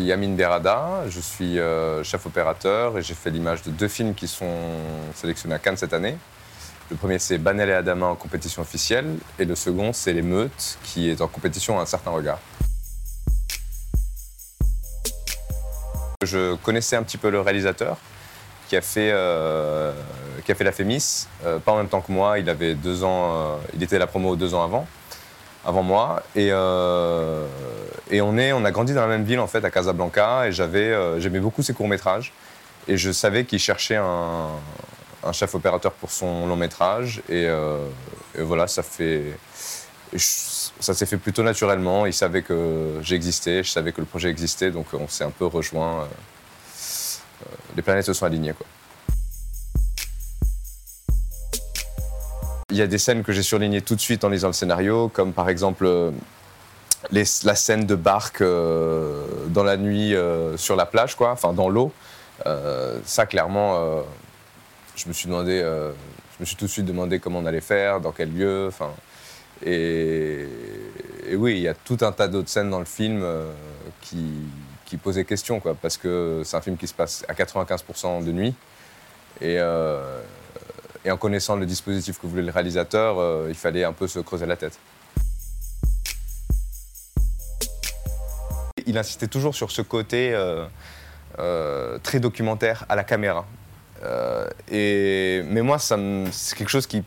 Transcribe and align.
suis 0.00 0.10
Amine 0.10 0.34
Berada, 0.34 1.04
je 1.08 1.20
suis 1.20 1.56
chef 2.02 2.26
opérateur 2.26 2.98
et 2.98 3.02
j'ai 3.02 3.14
fait 3.14 3.30
l'image 3.30 3.62
de 3.62 3.70
deux 3.70 3.86
films 3.86 4.14
qui 4.14 4.26
sont 4.26 4.58
sélectionnés 5.14 5.54
à 5.54 5.60
Cannes 5.60 5.76
cette 5.76 5.92
année. 5.92 6.16
Le 6.90 6.96
premier, 6.96 7.20
c'est 7.20 7.38
Banel 7.38 7.68
et 7.68 7.74
Adama 7.74 8.06
en 8.06 8.16
compétition 8.16 8.60
officielle, 8.60 9.16
et 9.38 9.44
le 9.44 9.54
second, 9.54 9.92
c'est 9.92 10.12
Les 10.12 10.22
Meutes, 10.22 10.78
qui 10.82 11.10
est 11.10 11.20
en 11.20 11.28
compétition 11.28 11.78
à 11.78 11.82
un 11.82 11.86
certain 11.86 12.10
regard. 12.10 12.40
Je 16.24 16.56
connaissais 16.56 16.96
un 16.96 17.04
petit 17.04 17.16
peu 17.16 17.30
le 17.30 17.40
réalisateur, 17.40 17.96
qui 18.68 18.76
a 18.76 18.80
fait, 18.80 19.10
euh, 19.12 19.92
qui 20.44 20.50
a 20.50 20.56
fait 20.56 20.64
la 20.64 20.72
Fémis, 20.72 21.28
euh, 21.44 21.60
pas 21.60 21.70
en 21.70 21.76
même 21.76 21.88
temps 21.88 22.00
que 22.00 22.10
moi, 22.10 22.40
il 22.40 22.50
avait 22.50 22.74
deux 22.74 23.04
ans, 23.04 23.32
euh, 23.32 23.56
il 23.74 23.82
était 23.84 23.96
à 23.96 24.00
la 24.00 24.08
promo 24.08 24.34
deux 24.34 24.54
ans 24.54 24.64
avant, 24.64 24.88
avant 25.64 25.84
moi, 25.84 26.22
et 28.10 28.20
on, 28.20 28.36
est, 28.36 28.52
on 28.52 28.64
a 28.64 28.70
grandi 28.70 28.92
dans 28.92 29.00
la 29.00 29.06
même 29.06 29.24
ville 29.24 29.40
en 29.40 29.46
fait, 29.46 29.64
à 29.64 29.70
Casablanca, 29.70 30.46
et 30.46 30.52
j'avais, 30.52 30.90
euh, 30.90 31.20
j'aimais 31.20 31.40
beaucoup 31.40 31.62
ses 31.62 31.72
courts-métrages, 31.72 32.32
et 32.88 32.96
je 32.96 33.10
savais 33.12 33.44
qu'il 33.44 33.58
cherchait 33.58 33.96
un, 33.96 34.50
chef 35.32 35.54
opérateur 35.54 35.92
pour 35.92 36.10
son 36.10 36.46
long 36.46 36.56
métrage, 36.56 37.22
et, 37.30 37.46
euh, 37.46 37.78
et 38.38 38.42
voilà, 38.42 38.66
ça 38.66 38.82
fait... 38.82 39.38
ça 40.16 40.94
s'est 40.94 41.06
fait 41.06 41.16
plutôt 41.16 41.42
naturellement, 41.42 42.04
il 42.04 42.12
savait 42.12 42.42
que 42.42 42.98
j'existais, 43.02 43.62
je 43.62 43.70
savais 43.70 43.92
que 43.92 44.00
le 44.00 44.06
projet 44.06 44.28
existait, 44.28 44.70
donc 44.70 44.86
on 44.92 45.08
s'est 45.08 45.24
un 45.24 45.30
peu 45.30 45.46
rejoints, 45.46 46.02
euh, 46.02 47.46
les 47.74 47.82
planètes 47.82 48.04
se 48.04 48.12
sont 48.12 48.26
alignées 48.26 48.52
quoi. 48.52 48.66
Il 52.70 52.78
y 52.78 52.82
a 52.82 52.86
des 52.88 52.98
scènes 52.98 53.22
que 53.22 53.32
j'ai 53.32 53.42
surlignées 53.42 53.82
tout 53.82 53.94
de 53.94 54.00
suite 54.00 54.24
en 54.24 54.28
lisant 54.28 54.48
le 54.48 54.52
scénario, 54.52 55.08
comme 55.08 55.32
par 55.32 55.48
exemple 55.48 56.12
la 57.44 57.54
scène 57.54 57.86
de 57.86 57.94
barque 57.94 58.40
euh, 58.40 59.24
dans 59.48 59.64
la 59.64 59.76
nuit 59.76 60.14
euh, 60.14 60.56
sur 60.56 60.76
la 60.76 60.86
plage, 60.86 61.14
quoi, 61.14 61.30
enfin 61.30 61.52
dans 61.52 61.68
l'eau. 61.68 61.92
Euh, 62.46 62.98
ça, 63.04 63.26
clairement, 63.26 64.02
je 64.96 65.08
me 65.08 65.12
suis 65.12 65.28
demandé, 65.28 65.60
je 65.60 66.40
me 66.40 66.44
suis 66.44 66.56
tout 66.56 66.66
de 66.66 66.70
suite 66.70 66.86
demandé 66.86 67.18
comment 67.18 67.38
on 67.38 67.46
allait 67.46 67.60
faire, 67.60 68.00
dans 68.00 68.12
quel 68.12 68.32
lieu, 68.32 68.66
enfin. 68.68 68.90
Et, 69.64 70.46
oui, 71.36 71.52
il 71.56 71.62
y 71.62 71.68
a 71.68 71.74
tout 71.74 71.98
un 72.02 72.12
tas 72.12 72.28
d'autres 72.28 72.48
scènes 72.48 72.70
dans 72.70 72.80
le 72.80 72.84
film 72.84 73.24
qui, 74.00 74.26
qui 74.84 74.96
posaient 74.96 75.24
question, 75.24 75.60
quoi, 75.60 75.74
parce 75.80 75.96
que 75.96 76.42
c'est 76.44 76.56
un 76.56 76.60
film 76.60 76.76
qui 76.76 76.86
se 76.86 76.94
passe 76.94 77.24
à 77.28 77.34
95% 77.34 78.24
de 78.24 78.32
nuit. 78.32 78.54
Et, 79.40 79.60
en 79.60 81.16
connaissant 81.16 81.56
le 81.56 81.66
dispositif 81.66 82.18
que 82.18 82.26
voulait 82.26 82.42
le 82.42 82.50
réalisateur, 82.50 83.48
il 83.48 83.54
fallait 83.54 83.84
un 83.84 83.92
peu 83.92 84.08
se 84.08 84.18
creuser 84.18 84.46
la 84.46 84.56
tête. 84.56 84.78
Il 88.86 88.98
insistait 88.98 89.28
toujours 89.28 89.54
sur 89.54 89.70
ce 89.70 89.82
côté 89.82 90.32
euh, 90.34 90.66
euh, 91.38 91.98
très 92.02 92.20
documentaire 92.20 92.84
à 92.88 92.96
la 92.96 93.04
caméra. 93.04 93.46
Euh, 94.02 94.48
mais 94.68 95.62
moi, 95.62 95.78
c'est 95.78 96.56
quelque 96.56 96.68
chose 96.68 96.86
qui. 96.86 97.02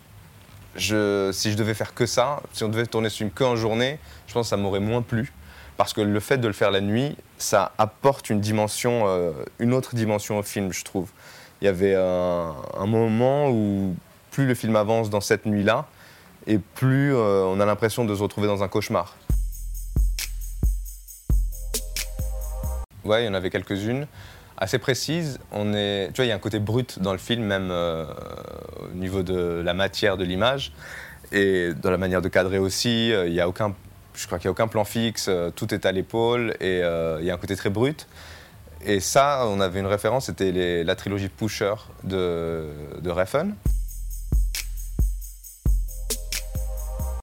Si 0.77 1.51
je 1.51 1.55
devais 1.55 1.73
faire 1.73 1.95
que 1.95 2.05
ça, 2.05 2.41
si 2.53 2.63
on 2.63 2.69
devait 2.69 2.85
tourner 2.85 3.09
ce 3.09 3.17
film 3.17 3.31
qu'en 3.31 3.55
journée, 3.55 3.97
je 4.27 4.33
pense 4.33 4.45
que 4.45 4.49
ça 4.49 4.57
m'aurait 4.57 4.79
moins 4.79 5.01
plu. 5.01 5.33
Parce 5.75 5.93
que 5.93 6.01
le 6.01 6.19
fait 6.19 6.37
de 6.37 6.47
le 6.47 6.53
faire 6.53 6.69
la 6.71 6.81
nuit, 6.81 7.15
ça 7.39 7.71
apporte 7.77 8.29
une 8.29 8.41
dimension, 8.41 9.05
une 9.59 9.73
autre 9.73 9.95
dimension 9.95 10.37
au 10.37 10.43
film, 10.43 10.71
je 10.71 10.83
trouve. 10.83 11.09
Il 11.61 11.65
y 11.65 11.67
avait 11.67 11.95
un, 11.95 12.85
moment 12.85 13.49
où 13.49 13.95
plus 14.29 14.45
le 14.45 14.53
film 14.53 14.75
avance 14.75 15.09
dans 15.09 15.21
cette 15.21 15.47
nuit-là, 15.47 15.87
et 16.45 16.59
plus 16.59 17.15
on 17.15 17.59
a 17.59 17.65
l'impression 17.65 18.05
de 18.05 18.15
se 18.15 18.21
retrouver 18.21 18.47
dans 18.47 18.61
un 18.63 18.67
cauchemar. 18.67 19.15
Ouais, 23.07 23.23
il 23.23 23.25
y 23.27 23.29
en 23.29 23.33
avait 23.33 23.49
quelques-unes, 23.49 24.05
assez 24.57 24.79
précises. 24.79 25.39
On 25.53 25.73
est, 25.73 26.07
tu 26.07 26.17
vois, 26.17 26.25
il 26.25 26.27
y 26.27 26.31
a 26.33 26.35
un 26.35 26.39
côté 26.39 26.59
brut 26.59 26.99
dans 26.99 27.13
le 27.13 27.17
film, 27.17 27.41
même 27.45 27.69
euh, 27.71 28.05
au 28.81 28.93
niveau 28.93 29.23
de 29.23 29.61
la 29.63 29.73
matière 29.73 30.17
de 30.17 30.25
l'image 30.25 30.73
et 31.31 31.71
dans 31.81 31.89
la 31.89 31.97
manière 31.97 32.21
de 32.21 32.27
cadrer 32.27 32.59
aussi. 32.59 33.13
Euh, 33.13 33.27
Il 33.27 33.33
y 33.33 33.39
a 33.39 33.47
aucun, 33.47 33.73
je 34.13 34.25
crois 34.25 34.39
qu'il 34.39 34.47
n'y 34.47 34.49
a 34.49 34.51
aucun 34.51 34.67
plan 34.67 34.83
fixe, 34.83 35.27
euh, 35.29 35.51
tout 35.51 35.73
est 35.73 35.85
à 35.85 35.93
l'épaule 35.93 36.53
et 36.59 36.79
il 36.79 37.25
y 37.25 37.31
a 37.31 37.33
un 37.33 37.37
côté 37.37 37.55
très 37.55 37.69
brut. 37.69 38.07
Et 38.85 38.99
ça, 38.99 39.45
on 39.47 39.61
avait 39.61 39.79
une 39.79 39.87
référence, 39.87 40.25
c'était 40.25 40.83
la 40.83 40.95
trilogie 40.95 41.29
Pusher 41.29 41.75
de, 42.03 42.65
de. 43.01 43.11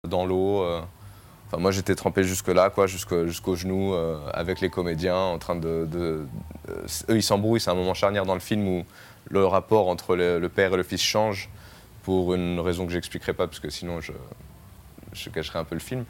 Dans 0.08 0.24
l'eau. 0.24 0.64
Moi, 1.58 1.70
j'étais 1.70 1.94
trempé 1.94 2.24
jusque-là, 2.24 2.70
quoi, 2.70 2.86
jusqu'au 2.86 3.56
genoux, 3.56 3.94
euh, 3.94 4.18
avec 4.32 4.60
les 4.60 4.70
comédiens, 4.70 5.16
en 5.16 5.38
train 5.38 5.56
de. 5.56 5.88
euh, 5.96 6.24
eux, 7.08 7.16
ils 7.16 7.22
s'embrouillent. 7.22 7.60
C'est 7.60 7.70
un 7.70 7.74
moment 7.74 7.94
charnière 7.94 8.26
dans 8.26 8.34
le 8.34 8.40
film 8.40 8.66
où 8.66 8.84
le 9.30 9.44
rapport 9.46 9.88
entre 9.88 10.16
le, 10.16 10.48
père 10.48 10.74
et 10.74 10.76
le 10.76 10.82
fils 10.82 11.02
change 11.02 11.48
pour 12.02 12.34
une 12.34 12.60
raison 12.60 12.86
que 12.86 12.92
j'expliquerai 12.92 13.32
pas, 13.32 13.46
parce 13.46 13.60
que 13.60 13.70
sinon, 13.70 14.00
je, 14.00 15.30
cacherai 15.30 15.58
un 15.58 15.64
peu 15.64 15.74
le 15.74 15.80
film. 15.80 16.04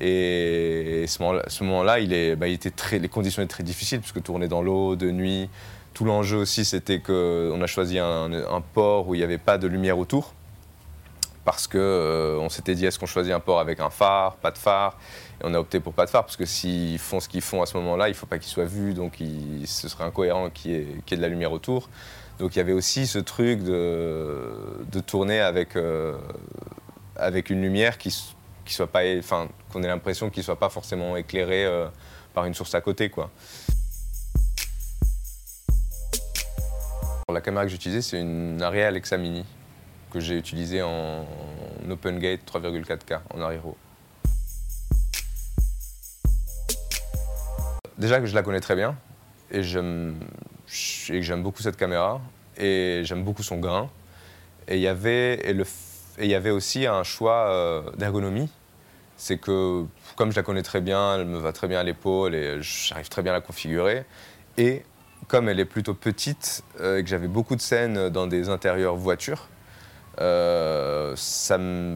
Et, 0.00 1.04
ce 1.06 1.62
moment-là, 1.64 1.98
bah, 2.36 2.46
les 2.46 3.08
conditions 3.08 3.42
étaient 3.42 3.52
très 3.52 3.62
difficiles, 3.62 4.00
puisque 4.00 4.22
tourner 4.22 4.48
dans 4.48 4.62
l'eau, 4.62 4.96
de 4.96 5.10
nuit. 5.10 5.48
Tout 5.94 6.04
l'enjeu 6.04 6.36
aussi, 6.36 6.64
c'était 6.64 7.00
qu'on 7.00 7.60
a 7.62 7.66
choisi 7.66 7.98
un 7.98 8.62
port 8.74 9.08
où 9.08 9.14
il 9.14 9.18
n'y 9.18 9.24
avait 9.24 9.38
pas 9.38 9.56
de 9.56 9.66
lumière 9.66 9.98
autour 9.98 10.34
parce 11.46 11.68
que 11.68 11.78
euh, 11.78 12.38
on 12.40 12.48
s'était 12.48 12.74
dit 12.74 12.84
est-ce 12.84 12.98
qu'on 12.98 13.06
choisit 13.06 13.32
un 13.32 13.38
port 13.38 13.60
avec 13.60 13.78
un 13.78 13.88
phare, 13.88 14.34
pas 14.36 14.50
de 14.50 14.58
phare, 14.58 14.98
et 15.40 15.44
on 15.44 15.54
a 15.54 15.58
opté 15.60 15.78
pour 15.78 15.94
pas 15.94 16.04
de 16.04 16.10
phare 16.10 16.24
parce 16.24 16.36
que 16.36 16.44
s'ils 16.44 16.98
font 16.98 17.20
ce 17.20 17.28
qu'ils 17.28 17.40
font 17.40 17.62
à 17.62 17.66
ce 17.66 17.76
moment-là, 17.78 18.08
il 18.08 18.14
faut 18.14 18.26
pas 18.26 18.38
qu'ils 18.38 18.50
soient 18.50 18.64
vus, 18.64 18.94
donc 18.94 19.22
ce 19.64 19.88
serait 19.88 20.02
incohérent 20.02 20.50
qu'il 20.50 20.72
y, 20.72 20.74
ait, 20.74 21.16
de 21.16 21.22
la 21.22 21.28
lumière 21.28 21.52
autour. 21.52 21.88
Donc 22.40 22.56
il 22.56 22.58
y 22.58 22.60
avait 22.60 22.72
aussi 22.72 23.06
ce 23.06 23.20
truc 23.20 23.62
de, 23.62 25.00
tourner 25.06 25.40
avec, 25.40 25.76
euh, 25.76 26.18
avec 27.14 27.48
une 27.48 27.62
lumière 27.62 27.96
qui, 27.96 28.12
qui 28.64 28.74
soit 28.74 28.88
pas, 28.88 29.02
qu'on 29.72 29.82
ait 29.84 29.88
l'impression 29.88 30.30
qu'il 30.30 30.42
soit 30.42 30.58
pas 30.58 30.68
forcément 30.68 31.16
éclairé 31.16 31.64
euh, 31.64 31.86
par 32.34 32.44
une 32.44 32.54
source 32.54 32.74
à 32.74 32.80
côté. 32.80 33.08
La 37.32 37.40
caméra 37.40 37.62
que 37.62 37.68
j'ai 37.70 37.76
utilisée, 37.76 38.02
c'est 38.02 38.20
une 38.20 38.60
Arri 38.60 38.82
Alexa 38.82 39.16
Mini 39.16 39.44
que 40.16 40.20
j'ai 40.24 40.38
utilisée 40.38 40.80
en, 40.82 41.26
en 41.86 41.90
open 41.90 42.18
gate 42.18 42.40
3,4K 42.50 43.20
en 43.34 43.40
arrière-haut. 43.42 43.76
Déjà 47.98 48.20
que 48.20 48.26
je 48.26 48.34
la 48.34 48.42
connais 48.42 48.60
très 48.60 48.74
bien 48.76 48.96
et 49.50 49.58
que 49.60 49.62
j'aime 49.62 51.42
beaucoup 51.42 51.62
cette 51.62 51.76
caméra 51.76 52.20
et 52.56 53.02
j'aime 53.04 53.24
beaucoup 53.24 53.42
son 53.42 53.58
grain. 53.58 53.90
Et 54.68 54.76
il 54.76 54.80
y 54.80 54.88
avait 54.88 55.34
et 55.46 55.52
le 55.52 55.64
f- 55.64 55.68
et 56.18 56.24
il 56.24 56.30
y 56.30 56.34
avait 56.34 56.50
aussi 56.50 56.86
un 56.86 57.02
choix 57.04 57.48
euh, 57.50 57.82
d'ergonomie. 57.98 58.48
C'est 59.18 59.36
que 59.38 59.84
comme 60.16 60.30
je 60.30 60.36
la 60.36 60.42
connais 60.42 60.62
très 60.62 60.80
bien, 60.80 61.16
elle 61.16 61.26
me 61.26 61.38
va 61.38 61.52
très 61.52 61.68
bien 61.68 61.80
à 61.80 61.82
l'épaule 61.82 62.34
et 62.34 62.62
j'arrive 62.62 63.08
très 63.10 63.22
bien 63.22 63.32
à 63.32 63.36
la 63.36 63.40
configurer. 63.42 64.04
Et 64.56 64.82
comme 65.28 65.48
elle 65.50 65.60
est 65.60 65.64
plutôt 65.66 65.92
petite 65.94 66.62
euh, 66.80 66.98
et 66.98 67.02
que 67.02 67.08
j'avais 67.08 67.28
beaucoup 67.28 67.54
de 67.56 67.60
scènes 67.60 68.08
dans 68.08 68.26
des 68.26 68.48
intérieurs 68.48 68.96
voitures, 68.96 69.48
euh, 70.20 71.14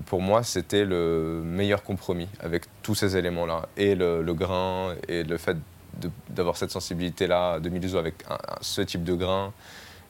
pour 0.07 0.21
moi, 0.21 0.43
c'était 0.43 0.85
le 0.85 1.43
meilleur 1.45 1.83
compromis 1.83 2.29
avec 2.41 2.65
tous 2.83 2.95
ces 2.95 3.17
éléments-là. 3.17 3.69
Et 3.77 3.95
le, 3.95 4.23
grain, 4.35 4.95
et 5.09 5.23
le 5.23 5.39
fait 5.39 5.57
d'avoir 6.29 6.57
cette 6.57 6.71
sensibilité-là 6.71 7.61
de 7.61 7.69
Milzo 7.69 7.99
avec 7.99 8.25
ce 8.61 8.83
type 8.83 9.05
de 9.05 9.15
grain 9.15 9.53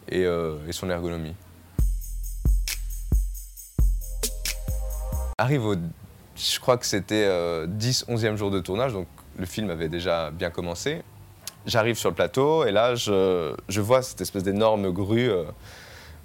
et, 0.09 0.25
euh, 0.25 0.57
et 0.69 0.73
son 0.73 0.91
ergonomie. 0.91 1.35
Arrive 5.39 5.65
au. 5.65 5.75
Je 6.37 6.59
crois 6.59 6.79
que 6.79 6.87
c'était 6.87 7.27
euh, 7.27 7.67
10, 7.69 8.07
11e 8.09 8.37
jour 8.37 8.51
de 8.51 8.61
tournage, 8.61 8.93
donc 8.93 9.07
le 9.39 9.47
film 9.47 9.71
avait 9.71 9.89
déjà 9.89 10.31
bien 10.31 10.51
commencé. 10.51 11.03
J'arrive 11.67 11.97
sur 11.97 12.09
le 12.09 12.15
plateau 12.15 12.65
et 12.65 12.73
là, 12.73 12.95
je, 12.95 13.55
je 13.69 13.81
vois 13.81 14.03
cette 14.03 14.21
espèce 14.21 14.43
d'énorme 14.43 14.91
grue. 14.91 15.31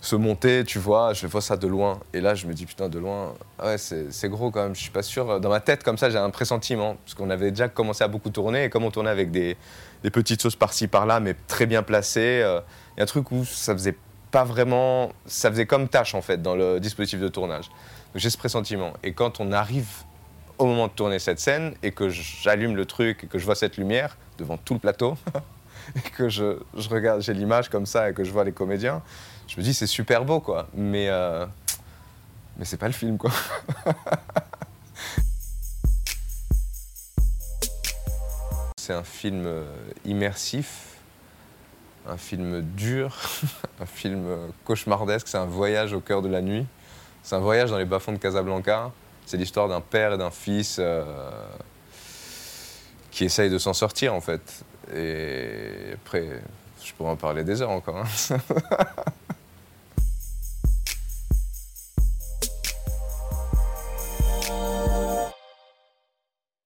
Se 0.01 0.15
monter, 0.15 0.63
tu 0.63 0.77
vois, 0.77 1.13
je 1.13 1.25
vois 1.27 1.41
ça 1.41 1.57
de 1.57 1.67
loin. 1.67 1.99
Et 2.13 2.21
là, 2.21 2.35
je 2.35 2.45
me 2.45 2.53
dis, 2.53 2.65
putain, 2.65 2.89
de 2.89 2.99
loin, 2.99 3.33
ah 3.59 3.67
ouais, 3.67 3.77
c'est 3.77 4.29
gros 4.29 4.51
quand 4.51 4.63
même, 4.63 4.75
je 4.75 4.81
suis 4.81 4.91
pas 4.91 5.01
sûr. 5.01 5.39
Dans 5.39 5.49
ma 5.49 5.59
tête, 5.59 5.83
comme 5.83 5.97
ça, 5.97 6.09
j'ai 6.09 6.17
un 6.17 6.29
pressentiment, 6.29 6.95
parce 7.03 7.15
qu'on 7.15 7.29
avait 7.29 7.51
déjà 7.51 7.67
commencé 7.67 8.03
à 8.03 8.07
beaucoup 8.07 8.29
tourner, 8.29 8.65
et 8.65 8.69
comme 8.69 8.83
on 8.83 8.91
tournait 8.91 9.09
avec 9.09 9.31
des, 9.31 9.57
des 10.03 10.09
petites 10.11 10.41
sauces 10.41 10.55
par-ci, 10.55 10.87
par-là, 10.87 11.19
mais 11.19 11.35
très 11.47 11.65
bien 11.65 11.81
placées, 11.81 12.41
euh, 12.43 12.61
il 12.95 12.99
y 12.99 13.01
a 13.01 13.03
un 13.03 13.07
truc 13.07 13.31
où 13.31 13.43
ça 13.45 13.73
faisait 13.73 13.97
pas 14.31 14.43
vraiment, 14.43 15.11
ça 15.25 15.49
faisait 15.49 15.65
comme 15.65 15.87
tâche, 15.87 16.13
en 16.13 16.21
fait, 16.21 16.41
dans 16.41 16.55
le 16.55 16.79
dispositif 16.79 17.19
de 17.19 17.27
tournage. 17.27 17.71
J'ai 18.13 18.29
ce 18.29 18.37
pressentiment. 18.37 18.93
Et 19.03 19.13
quand 19.13 19.39
on 19.39 19.51
arrive 19.51 19.87
au 20.57 20.65
moment 20.65 20.87
de 20.87 20.93
tourner 20.93 21.19
cette 21.19 21.39
scène, 21.39 21.73
et 21.83 21.91
que 21.91 22.09
j'allume 22.09 22.75
le 22.75 22.85
truc, 22.85 23.23
et 23.23 23.27
que 23.27 23.39
je 23.39 23.45
vois 23.45 23.55
cette 23.55 23.77
lumière 23.77 24.17
devant 24.37 24.57
tout 24.57 24.73
le 24.73 24.79
plateau, 24.79 25.17
et 25.95 26.09
que 26.09 26.29
je, 26.29 26.57
je 26.77 26.89
regarde, 26.89 27.21
j'ai 27.21 27.33
l'image 27.33 27.69
comme 27.69 27.85
ça, 27.85 28.09
et 28.09 28.13
que 28.13 28.23
je 28.23 28.31
vois 28.31 28.43
les 28.43 28.51
comédiens, 28.51 29.01
je 29.47 29.57
me 29.57 29.63
dis 29.63 29.73
c'est 29.73 29.87
super 29.87 30.25
beau 30.25 30.39
quoi, 30.39 30.67
mais 30.73 31.07
euh, 31.09 31.45
mais 32.57 32.65
c'est 32.65 32.77
pas 32.77 32.87
le 32.87 32.93
film 32.93 33.17
quoi. 33.17 33.31
c'est 38.77 38.93
un 38.93 39.03
film 39.03 39.45
euh, 39.45 39.65
immersif, 40.03 40.97
un 42.07 42.17
film 42.17 42.61
dur, 42.61 43.17
un 43.79 43.85
film 43.85 44.25
euh, 44.27 44.47
cauchemardesque. 44.63 45.27
C'est 45.27 45.37
un 45.37 45.45
voyage 45.45 45.93
au 45.93 45.99
cœur 45.99 46.21
de 46.21 46.29
la 46.29 46.41
nuit. 46.41 46.65
C'est 47.23 47.35
un 47.35 47.39
voyage 47.39 47.69
dans 47.71 47.77
les 47.77 47.85
bas-fonds 47.85 48.13
de 48.13 48.17
Casablanca. 48.17 48.91
C'est 49.25 49.37
l'histoire 49.37 49.67
d'un 49.67 49.81
père 49.81 50.13
et 50.13 50.17
d'un 50.17 50.29
fils 50.29 50.79
qui 53.09 53.25
essayent 53.25 53.49
de 53.49 53.57
s'en 53.57 53.73
sortir 53.73 54.13
en 54.13 54.21
fait. 54.21 54.63
Et 54.93 55.93
après, 55.93 56.41
je 56.83 56.93
pourrais 56.93 57.11
en 57.11 57.15
parler 57.15 57.43
des 57.43 57.61
heures 57.61 57.71
encore. 57.71 57.97
hein. 57.97 58.37